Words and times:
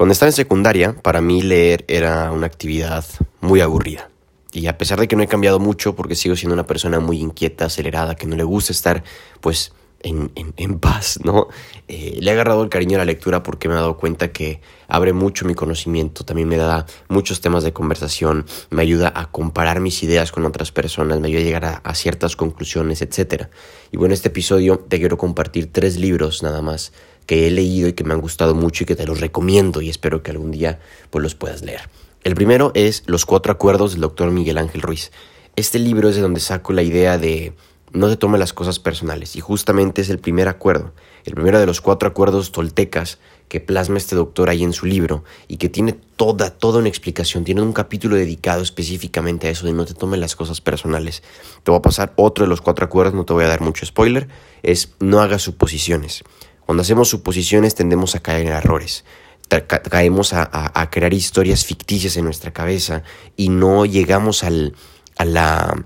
Cuando 0.00 0.14
estaba 0.14 0.30
en 0.30 0.34
secundaria, 0.34 0.94
para 0.94 1.20
mí 1.20 1.42
leer 1.42 1.84
era 1.86 2.32
una 2.32 2.46
actividad 2.46 3.04
muy 3.42 3.60
aburrida. 3.60 4.08
Y 4.50 4.66
a 4.66 4.78
pesar 4.78 4.98
de 4.98 5.06
que 5.06 5.14
no 5.14 5.22
he 5.22 5.26
cambiado 5.26 5.58
mucho, 5.58 5.94
porque 5.94 6.14
sigo 6.14 6.36
siendo 6.36 6.54
una 6.54 6.64
persona 6.64 7.00
muy 7.00 7.20
inquieta, 7.20 7.66
acelerada, 7.66 8.14
que 8.14 8.26
no 8.26 8.34
le 8.34 8.42
gusta 8.42 8.72
estar, 8.72 9.04
pues, 9.42 9.74
en, 10.02 10.78
paz, 10.78 11.20
¿no? 11.22 11.48
Eh, 11.86 12.16
le 12.18 12.30
he 12.30 12.32
agarrado 12.32 12.62
el 12.62 12.70
cariño 12.70 12.96
a 12.96 13.00
la 13.00 13.04
lectura 13.04 13.42
porque 13.42 13.68
me 13.68 13.74
he 13.74 13.76
dado 13.76 13.98
cuenta 13.98 14.32
que 14.32 14.62
abre 14.88 15.12
mucho 15.12 15.44
mi 15.44 15.54
conocimiento, 15.54 16.24
también 16.24 16.48
me 16.48 16.56
da 16.56 16.86
muchos 17.08 17.42
temas 17.42 17.62
de 17.62 17.74
conversación, 17.74 18.46
me 18.70 18.80
ayuda 18.80 19.12
a 19.14 19.30
comparar 19.30 19.80
mis 19.80 20.02
ideas 20.02 20.32
con 20.32 20.46
otras 20.46 20.72
personas, 20.72 21.20
me 21.20 21.28
ayuda 21.28 21.40
a 21.42 21.44
llegar 21.44 21.64
a, 21.66 21.74
a 21.84 21.94
ciertas 21.94 22.36
conclusiones, 22.36 23.02
etc. 23.02 23.48
Y 23.92 23.98
bueno, 23.98 24.12
en 24.12 24.14
este 24.14 24.28
episodio 24.28 24.78
te 24.78 24.98
quiero 24.98 25.18
compartir 25.18 25.70
tres 25.70 25.98
libros 25.98 26.42
nada 26.42 26.62
más 26.62 26.90
que 27.30 27.46
he 27.46 27.50
leído 27.52 27.86
y 27.86 27.92
que 27.92 28.02
me 28.02 28.12
han 28.12 28.20
gustado 28.20 28.56
mucho 28.56 28.82
y 28.82 28.86
que 28.88 28.96
te 28.96 29.06
los 29.06 29.20
recomiendo 29.20 29.80
y 29.80 29.88
espero 29.88 30.20
que 30.20 30.32
algún 30.32 30.50
día 30.50 30.80
pues 31.10 31.22
los 31.22 31.36
puedas 31.36 31.62
leer. 31.62 31.82
El 32.24 32.34
primero 32.34 32.72
es 32.74 33.04
Los 33.06 33.24
Cuatro 33.24 33.52
Acuerdos 33.52 33.92
del 33.92 34.00
doctor 34.00 34.32
Miguel 34.32 34.58
Ángel 34.58 34.82
Ruiz. 34.82 35.12
Este 35.54 35.78
libro 35.78 36.08
es 36.08 36.16
de 36.16 36.22
donde 36.22 36.40
saco 36.40 36.72
la 36.72 36.82
idea 36.82 37.18
de 37.18 37.52
no 37.92 38.08
te 38.08 38.16
tome 38.16 38.36
las 38.36 38.52
cosas 38.52 38.80
personales 38.80 39.36
y 39.36 39.40
justamente 39.40 40.02
es 40.02 40.10
el 40.10 40.18
primer 40.18 40.48
acuerdo, 40.48 40.92
el 41.24 41.34
primero 41.34 41.60
de 41.60 41.66
los 41.66 41.80
cuatro 41.80 42.08
acuerdos 42.08 42.50
toltecas 42.50 43.20
que 43.46 43.60
plasma 43.60 43.98
este 43.98 44.16
doctor 44.16 44.50
ahí 44.50 44.64
en 44.64 44.72
su 44.72 44.86
libro 44.86 45.22
y 45.46 45.58
que 45.58 45.68
tiene 45.68 45.92
toda, 45.92 46.50
toda 46.50 46.80
una 46.80 46.88
explicación, 46.88 47.44
tiene 47.44 47.62
un 47.62 47.72
capítulo 47.72 48.16
dedicado 48.16 48.60
específicamente 48.62 49.46
a 49.46 49.50
eso 49.50 49.66
de 49.66 49.72
no 49.72 49.84
te 49.84 49.94
tome 49.94 50.16
las 50.16 50.34
cosas 50.34 50.60
personales. 50.60 51.22
Te 51.62 51.70
voy 51.70 51.78
a 51.78 51.82
pasar 51.82 52.12
otro 52.16 52.44
de 52.44 52.48
los 52.48 52.60
cuatro 52.60 52.84
acuerdos, 52.84 53.14
no 53.14 53.24
te 53.24 53.32
voy 53.32 53.44
a 53.44 53.48
dar 53.48 53.60
mucho 53.60 53.86
spoiler, 53.86 54.26
es 54.64 54.94
no 54.98 55.20
hagas 55.20 55.42
suposiciones. 55.42 56.24
Cuando 56.70 56.82
hacemos 56.82 57.08
suposiciones 57.08 57.74
tendemos 57.74 58.14
a 58.14 58.20
caer 58.20 58.46
en 58.46 58.52
errores. 58.52 59.04
Caemos 59.90 60.32
a, 60.32 60.88
crear 60.92 61.12
historias 61.12 61.64
ficticias 61.64 62.16
en 62.16 62.24
nuestra 62.24 62.52
cabeza 62.52 63.02
y 63.36 63.48
no 63.48 63.86
llegamos 63.86 64.44
al, 64.44 64.76
a 65.18 65.24
la, 65.24 65.84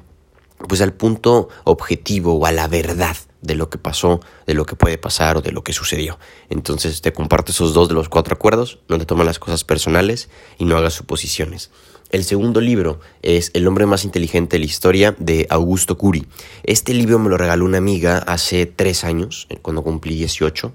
pues 0.69 0.83
al 0.83 0.93
punto 0.93 1.49
objetivo 1.65 2.35
o 2.35 2.45
a 2.45 2.53
la 2.53 2.69
verdad 2.69 3.17
de 3.45 3.55
lo 3.55 3.69
que 3.69 3.79
pasó, 3.79 4.21
de 4.47 4.55
lo 4.55 4.65
que 4.65 4.75
puede 4.75 4.99
pasar 4.99 5.37
o 5.37 5.43
de 5.43 5.53
lo 5.53 5.63
que 5.63 5.73
sucedió. 5.73 6.19
Entonces 6.49 7.03
te 7.03 7.13
comparto 7.13 7.53
esos 7.53 7.75
dos 7.75 7.89
de 7.89 7.95
los 7.95 8.09
cuatro 8.09 8.35
acuerdos, 8.35 8.79
no 8.89 8.99
te 8.99 9.05
tomas 9.05 9.27
las 9.27 9.39
cosas 9.39 9.65
personales 9.65 10.31
y 10.59 10.65
no 10.65 10.77
hagas 10.77 10.95
suposiciones. 10.95 11.71
El 12.11 12.25
segundo 12.25 12.61
libro 12.61 13.01
es 13.23 13.51
El 13.55 13.67
hombre 13.67 13.87
más 13.87 14.05
inteligente 14.05 14.57
de 14.57 14.61
la 14.61 14.67
historia 14.67 15.15
de 15.19 15.47
Augusto 15.51 15.99
Curi. 15.99 16.27
Este 16.63 16.95
libro 16.95 17.19
me 17.19 17.29
lo 17.29 17.37
regaló 17.37 17.65
una 17.65 17.79
amiga 17.79 18.19
hace 18.19 18.67
tres 18.67 19.05
años, 19.05 19.47
cuando 19.63 19.83
cumplí 19.83 20.15
18. 20.15 20.73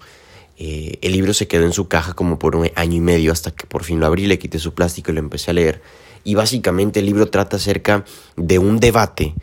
Eh, 0.58 1.00
el 1.02 1.14
libro 1.14 1.34
se 1.34 1.48
quedó 1.48 1.66
en 1.66 1.74
su 1.74 1.88
caja 1.88 2.14
como 2.14 2.38
por 2.38 2.56
un 2.56 2.70
año 2.76 2.98
y 2.98 3.00
medio 3.00 3.32
hasta 3.32 3.52
que 3.52 3.66
por 3.66 3.84
fin 3.84 4.00
lo 4.00 4.06
abrí, 4.06 4.28
le 4.28 4.38
quité 4.38 4.60
su 4.60 4.74
plástico 4.74 5.12
y 5.12 5.16
lo 5.16 5.22
empecé 5.22 5.52
a 5.52 5.54
leer. 5.54 5.82
Y 6.24 6.36
básicamente 6.36 7.00
el 7.00 7.06
libro 7.06 7.30
trata 7.30 7.56
acerca 7.56 8.04
de 8.36 8.60
un 8.60 8.80
debate 8.80 9.34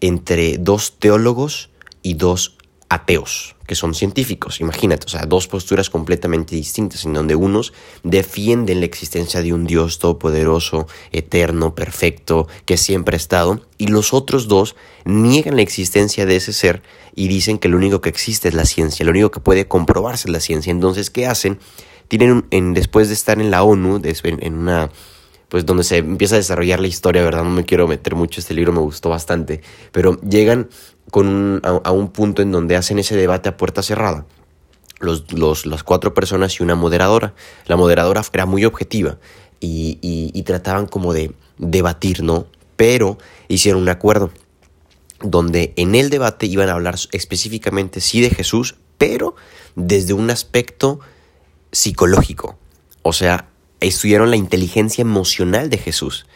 entre 0.00 0.58
dos 0.58 0.98
teólogos 0.98 1.70
y 2.02 2.14
dos 2.14 2.56
ateos, 2.94 3.56
que 3.66 3.74
son 3.74 3.94
científicos, 3.94 4.60
imagínate, 4.60 5.06
o 5.06 5.08
sea, 5.08 5.26
dos 5.26 5.48
posturas 5.48 5.90
completamente 5.90 6.54
distintas, 6.54 7.04
en 7.04 7.14
donde 7.14 7.34
unos 7.34 7.72
defienden 8.02 8.80
la 8.80 8.86
existencia 8.86 9.42
de 9.42 9.52
un 9.52 9.66
Dios 9.66 9.98
todopoderoso, 9.98 10.86
eterno, 11.12 11.74
perfecto, 11.74 12.46
que 12.66 12.76
siempre 12.76 13.16
ha 13.16 13.16
estado, 13.16 13.60
y 13.78 13.88
los 13.88 14.12
otros 14.12 14.48
dos 14.48 14.76
niegan 15.04 15.56
la 15.56 15.62
existencia 15.62 16.26
de 16.26 16.36
ese 16.36 16.52
ser 16.52 16.82
y 17.14 17.28
dicen 17.28 17.58
que 17.58 17.68
lo 17.68 17.76
único 17.76 18.00
que 18.00 18.10
existe 18.10 18.48
es 18.48 18.54
la 18.54 18.64
ciencia, 18.64 19.04
lo 19.04 19.10
único 19.10 19.30
que 19.30 19.40
puede 19.40 19.66
comprobarse 19.66 20.28
es 20.28 20.32
la 20.32 20.40
ciencia. 20.40 20.70
Entonces, 20.70 21.10
¿qué 21.10 21.26
hacen? 21.26 21.58
Tienen, 22.08 22.46
en, 22.50 22.74
después 22.74 23.08
de 23.08 23.14
estar 23.14 23.40
en 23.40 23.50
la 23.50 23.62
ONU, 23.62 24.00
en 24.04 24.54
una 24.54 24.90
pues 25.48 25.66
donde 25.66 25.84
se 25.84 25.98
empieza 25.98 26.36
a 26.36 26.38
desarrollar 26.38 26.80
la 26.80 26.86
historia, 26.86 27.22
¿verdad? 27.22 27.44
No 27.44 27.50
me 27.50 27.64
quiero 27.64 27.86
meter 27.86 28.14
mucho, 28.14 28.40
este 28.40 28.54
libro 28.54 28.72
me 28.72 28.80
gustó 28.80 29.10
bastante, 29.10 29.62
pero 29.92 30.20
llegan 30.20 30.68
con 31.10 31.60
a, 31.64 31.92
un 31.92 32.08
punto 32.08 32.42
en 32.42 32.50
donde 32.50 32.76
hacen 32.76 32.98
ese 32.98 33.16
debate 33.16 33.48
a 33.48 33.56
puerta 33.56 33.82
cerrada. 33.82 34.26
Los, 35.00 35.32
los, 35.32 35.66
las 35.66 35.82
cuatro 35.82 36.14
personas 36.14 36.58
y 36.58 36.62
una 36.62 36.76
moderadora. 36.76 37.34
La 37.66 37.76
moderadora 37.76 38.22
era 38.32 38.46
muy 38.46 38.64
objetiva 38.64 39.18
y, 39.60 39.98
y 40.02 40.42
trataban 40.42 40.86
como 40.86 41.12
de 41.12 41.32
debatir, 41.58 42.22
¿no? 42.22 42.46
Pero 42.76 43.18
hicieron 43.48 43.82
un 43.82 43.88
acuerdo 43.88 44.30
donde 45.20 45.72
en 45.76 45.94
el 45.94 46.10
debate 46.10 46.46
iban 46.46 46.68
a 46.68 46.72
hablar 46.72 46.96
específicamente 47.12 48.00
sí 48.00 48.20
de 48.20 48.30
Jesús, 48.30 48.76
pero 48.98 49.34
desde 49.74 50.12
un 50.12 50.30
aspecto 50.30 51.00
psicológico. 51.72 52.58
O 53.02 53.12
sea, 53.12 53.48
estudiaron 53.88 54.30
la 54.30 54.36
inteligencia 54.36 55.02
emocional 55.02 55.70
de 55.70 55.78
Jesús 55.78 56.26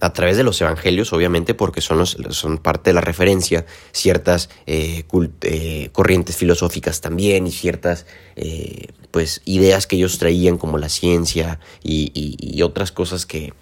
a 0.00 0.12
través 0.12 0.36
de 0.36 0.44
los 0.44 0.60
evangelios, 0.60 1.12
obviamente, 1.12 1.54
porque 1.54 1.80
son, 1.80 1.98
los, 1.98 2.16
son 2.30 2.58
parte 2.58 2.90
de 2.90 2.94
la 2.94 3.00
referencia, 3.00 3.64
ciertas 3.92 4.50
eh, 4.66 5.04
eh, 5.42 5.88
corrientes 5.92 6.36
filosóficas 6.36 7.00
también 7.00 7.46
y 7.46 7.52
ciertas 7.52 8.06
eh, 8.36 8.88
pues, 9.10 9.40
ideas 9.46 9.86
que 9.86 9.96
ellos 9.96 10.18
traían 10.18 10.58
como 10.58 10.76
la 10.78 10.88
ciencia 10.88 11.60
y, 11.82 12.62
otras 12.62 12.90
cosas 12.90 13.26
que 13.26 13.52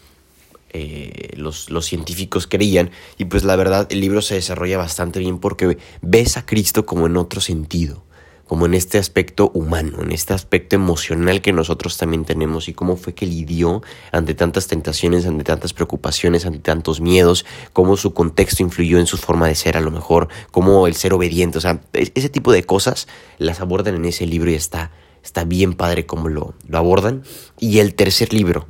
los, 1.37 1.71
los, 1.71 1.87
científicos 1.87 2.47
creían. 2.49 2.91
Y 3.19 3.27
pues 3.27 3.45
la 3.45 3.55
verdad 3.55 3.87
el 3.91 4.01
libro 4.01 4.23
se 4.23 4.35
desarrolla 4.35 4.79
bastante 4.79 5.21
bien 5.21 5.39
porque 5.39 5.79
ves 6.01 6.37
a 6.37 6.47
Cristo 6.47 6.87
como 6.87 7.07
en 7.07 7.17
otro 7.17 7.41
sentido 7.41 8.03
como 8.47 8.67
en 8.67 8.75
este 8.75 8.99
aspecto 8.99 9.51
humano, 9.55 10.03
en 10.03 10.13
este 10.13 10.35
aspecto 10.35 10.77
emocional 10.77 11.41
que 11.41 11.53
nosotros 11.53 11.97
también 11.97 12.25
tenemos 12.25 12.69
y 12.69 12.75
cómo 12.75 12.97
fue 12.97 13.15
que 13.15 13.27
lidió 13.27 13.83
ante 14.13 14.35
tantas 14.35 14.67
tentaciones, 14.67 15.27
ante 15.27 15.45
tantas 15.45 15.73
preocupaciones, 15.73 16.45
ante 16.45 16.59
tantos 16.59 17.01
miedos, 17.01 17.47
cómo 17.73 17.97
su 17.97 18.13
contexto 18.13 18.63
influyó 18.63 18.99
en 18.99 19.07
su 19.07 19.17
forma 19.17 19.49
de 19.49 19.55
ser 19.55 19.77
a 19.77 19.81
lo 19.81 19.91
mejor, 19.91 20.29
cómo 20.51 20.87
el 20.87 20.95
ser 20.95 21.15
obediente, 21.15 21.59
o 21.59 21.61
sea, 21.61 21.81
ese 21.93 22.29
tipo 22.29 22.53
de 22.53 22.65
cosas 22.65 23.09
las 23.39 23.61
abordan 23.61 23.95
en 23.95 24.05
ese 24.05 24.27
libro 24.27 24.51
y 24.51 24.55
está, 24.55 24.91
está 25.23 25.45
bien 25.45 25.73
padre 25.73 26.07
cómo 26.07 26.29
lo, 26.29 26.55
lo 26.69 26.79
abordan. 26.79 27.23
Y 27.59 27.79
el 27.79 27.95
tercer 27.95 28.33
libro, 28.35 28.67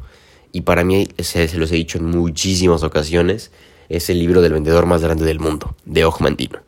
y 0.55 0.61
para 0.61 0.85
mí 0.85 1.09
se, 1.19 1.53
los 1.59 1.73
he 1.73 1.75
dicho 1.75 1.99
en 1.99 2.05
muchísimas 2.05 2.85
ocasiones, 2.85 3.51
es 3.89 4.09
el 4.09 4.21
libro 4.21 4.41
del 4.41 4.53
vendedor 4.53 4.87
más 4.87 5.03
grande 5.03 5.25
del 5.25 5.41
mundo, 5.41 5.75
de 5.85 6.05
Ogmandino. 6.05 6.61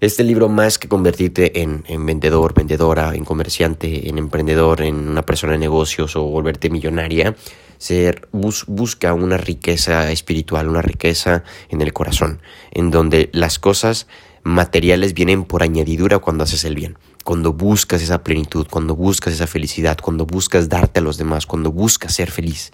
Este 0.00 0.22
libro, 0.22 0.48
más 0.48 0.78
que 0.78 0.86
convertirte 0.86 1.60
en, 1.60 1.82
vendedor, 2.06 2.54
vendedora, 2.54 3.16
en 3.16 3.24
comerciante, 3.24 4.08
en 4.08 4.16
emprendedor, 4.18 4.82
en 4.82 5.08
una 5.08 5.22
persona 5.22 5.54
de 5.54 5.58
negocios 5.58 6.14
o 6.14 6.22
volverte 6.22 6.70
millonaria, 6.70 7.34
ser, 7.78 8.28
busca 8.30 9.12
una 9.12 9.38
riqueza 9.38 10.12
espiritual, 10.12 10.68
una 10.68 10.82
riqueza 10.82 11.42
en 11.68 11.82
el 11.82 11.92
corazón, 11.92 12.40
en 12.70 12.92
donde 12.92 13.28
las 13.32 13.58
cosas 13.58 14.06
materiales 14.44 15.14
vienen 15.14 15.42
por 15.42 15.64
añadidura 15.64 16.20
cuando 16.20 16.44
haces 16.44 16.64
el 16.64 16.76
bien, 16.76 16.96
cuando 17.24 17.52
buscas 17.52 18.00
esa 18.00 18.22
plenitud, 18.22 18.68
cuando 18.70 18.94
buscas 18.94 19.34
esa 19.34 19.48
felicidad, 19.48 19.98
cuando 20.00 20.26
buscas 20.26 20.68
darte 20.68 21.00
a 21.00 21.02
los 21.02 21.18
demás, 21.18 21.44
cuando 21.44 21.72
buscas 21.72 22.14
ser 22.14 22.30
feliz. 22.30 22.72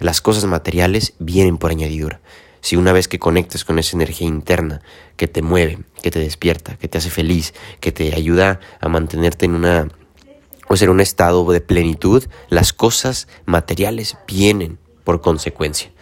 Las 0.00 0.20
cosas 0.20 0.44
materiales 0.46 1.14
vienen 1.20 1.56
por 1.56 1.70
añadidura. 1.70 2.20
Si 2.64 2.76
una 2.76 2.94
vez 2.94 3.08
que 3.08 3.18
conectes 3.18 3.62
con 3.62 3.78
esa 3.78 3.94
energía 3.94 4.26
interna 4.26 4.80
que 5.18 5.28
te 5.28 5.42
mueve, 5.42 5.80
que 6.00 6.10
te 6.10 6.18
despierta, 6.18 6.76
que 6.76 6.88
te 6.88 6.96
hace 6.96 7.10
feliz, 7.10 7.52
que 7.78 7.92
te 7.92 8.14
ayuda 8.14 8.58
a 8.80 8.88
mantenerte 8.88 9.44
en 9.44 9.54
una 9.54 9.88
o 10.66 10.74
ser 10.74 10.88
un 10.88 11.02
estado 11.02 11.52
de 11.52 11.60
plenitud, 11.60 12.24
las 12.48 12.72
cosas 12.72 13.28
materiales 13.44 14.16
vienen 14.26 14.78
por 15.04 15.20
consecuencia. 15.20 15.92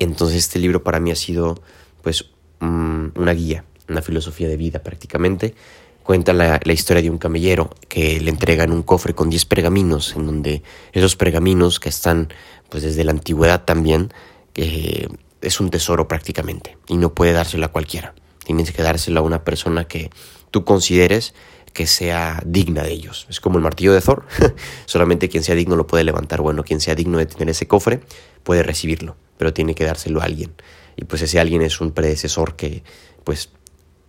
Entonces 0.00 0.38
este 0.38 0.58
libro 0.58 0.82
para 0.82 0.98
mí 0.98 1.12
ha 1.12 1.14
sido 1.14 1.62
pues 2.02 2.24
mm, 2.58 3.10
una 3.14 3.32
guía, 3.32 3.64
una 3.88 4.02
filosofía 4.02 4.48
de 4.48 4.56
vida 4.56 4.80
prácticamente. 4.80 5.54
Cuenta 6.02 6.32
la, 6.32 6.60
historia 6.64 7.00
de 7.00 7.10
un 7.10 7.18
camellero 7.18 7.70
que 7.88 8.18
le 8.18 8.30
entregan 8.30 8.72
un 8.72 8.82
cofre 8.82 9.14
con 9.14 9.30
10 9.30 9.44
pergaminos, 9.44 10.16
en 10.16 10.26
donde 10.26 10.64
esos 10.92 11.14
pergaminos 11.14 11.78
que 11.78 11.90
están 11.90 12.28
pues 12.70 12.82
desde 12.82 13.04
la 13.04 13.12
antigüedad 13.12 13.64
también, 13.64 14.12
que 14.52 15.08
es 15.40 15.60
un 15.60 15.70
tesoro 15.70 16.08
prácticamente 16.08 16.78
y 16.86 16.96
no 16.96 17.14
puede 17.14 17.32
dárselo 17.32 17.66
a 17.66 17.72
cualquiera. 17.72 18.14
Tienes 18.44 18.72
que 18.72 18.82
dárselo 18.82 19.20
a 19.20 19.22
una 19.22 19.44
persona 19.44 19.84
que 19.84 20.10
tú 20.50 20.64
consideres 20.64 21.34
que 21.72 21.86
sea 21.86 22.42
digna 22.44 22.82
de 22.82 22.92
ellos. 22.92 23.26
Es 23.28 23.40
como 23.40 23.58
el 23.58 23.62
martillo 23.62 23.92
de 23.92 24.00
Thor. 24.00 24.26
Solamente 24.86 25.28
quien 25.28 25.44
sea 25.44 25.54
digno 25.54 25.76
lo 25.76 25.86
puede 25.86 26.04
levantar. 26.04 26.40
Bueno, 26.40 26.64
quien 26.64 26.80
sea 26.80 26.94
digno 26.94 27.18
de 27.18 27.26
tener 27.26 27.50
ese 27.50 27.68
cofre 27.68 28.00
puede 28.42 28.62
recibirlo, 28.62 29.16
pero 29.36 29.52
tiene 29.52 29.74
que 29.74 29.84
dárselo 29.84 30.20
a 30.20 30.24
alguien. 30.24 30.54
Y 30.96 31.04
pues 31.04 31.22
ese 31.22 31.38
alguien 31.38 31.62
es 31.62 31.80
un 31.80 31.92
predecesor 31.92 32.56
que 32.56 32.82
pues 33.24 33.50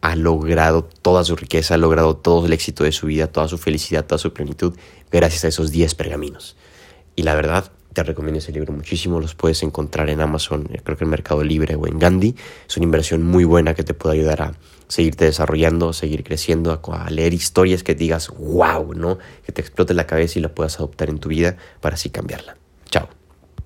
ha 0.01 0.15
logrado 0.15 0.83
toda 0.83 1.23
su 1.23 1.35
riqueza, 1.35 1.75
ha 1.75 1.77
logrado 1.77 2.15
todo 2.15 2.45
el 2.45 2.53
éxito 2.53 2.83
de 2.83 2.91
su 2.91 3.07
vida, 3.07 3.27
toda 3.27 3.47
su 3.47 3.57
felicidad, 3.57 4.05
toda 4.05 4.17
su 4.17 4.33
plenitud, 4.33 4.75
gracias 5.11 5.45
a 5.45 5.49
esos 5.49 5.71
10 5.71 5.93
pergaminos. 5.95 6.55
Y 7.15 7.23
la 7.23 7.35
verdad, 7.35 7.71
te 7.93 8.03
recomiendo 8.03 8.39
ese 8.39 8.51
libro 8.51 8.73
muchísimo, 8.73 9.19
los 9.19 9.35
puedes 9.35 9.63
encontrar 9.63 10.09
en 10.09 10.21
Amazon, 10.21 10.69
eh, 10.71 10.81
creo 10.83 10.97
que 10.97 11.03
en 11.03 11.09
Mercado 11.09 11.43
Libre 11.43 11.75
o 11.75 11.87
en 11.87 11.97
Gandhi. 11.99 12.35
Es 12.67 12.77
una 12.77 12.85
inversión 12.85 13.23
muy 13.23 13.43
buena 13.43 13.73
que 13.73 13.83
te 13.83 13.93
puede 13.93 14.17
ayudar 14.17 14.41
a 14.41 14.53
seguirte 14.87 15.25
desarrollando, 15.25 15.93
seguir 15.93 16.23
creciendo, 16.23 16.71
a, 16.71 17.09
leer 17.09 17.33
historias 17.33 17.83
que 17.83 17.95
digas, 17.95 18.29
wow, 18.29 18.93
¿no? 18.93 19.19
Que 19.45 19.51
te 19.51 19.61
explote 19.61 19.93
la 19.93 20.07
cabeza 20.07 20.39
y 20.39 20.41
la 20.41 20.49
puedas 20.49 20.77
adoptar 20.77 21.09
en 21.09 21.19
tu 21.19 21.29
vida 21.29 21.57
para 21.79 21.95
así 21.95 22.09
cambiarla. 22.09 22.57
Chao. 22.89 23.18